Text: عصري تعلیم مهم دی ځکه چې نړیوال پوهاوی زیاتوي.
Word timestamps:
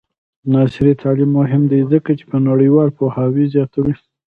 عصري 0.63 0.93
تعلیم 1.01 1.29
مهم 1.39 1.61
دی 1.71 1.81
ځکه 1.91 2.11
چې 2.19 2.23
نړیوال 2.49 2.89
پوهاوی 2.97 3.45
زیاتوي. 3.53 3.93